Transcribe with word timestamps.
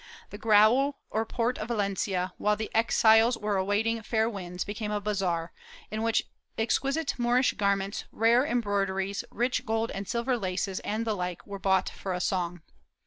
The 0.31 0.39
Grao 0.39 0.95
or 1.11 1.27
port 1.27 1.59
of 1.59 1.67
Valencia, 1.67 2.33
while 2.39 2.55
the 2.55 2.71
exiles 2.73 3.37
were 3.37 3.55
awaiting 3.57 4.01
fair 4.01 4.27
winds, 4.27 4.63
became 4.63 4.89
a 4.91 4.99
bazaar, 4.99 5.53
in 5.91 6.01
which 6.01 6.23
exquisite 6.57 7.13
Moorish 7.19 7.53
garments, 7.53 8.05
rare 8.11 8.43
em 8.43 8.63
broideries, 8.63 9.23
rich 9.29 9.63
gold 9.63 9.91
and 9.91 10.07
silver 10.07 10.37
laces 10.39 10.79
and 10.79 11.05
the 11.05 11.13
like 11.13 11.45
were 11.45 11.59
bought 11.59 11.87
for 11.89 12.13
a 12.15 12.19
song. 12.19 12.63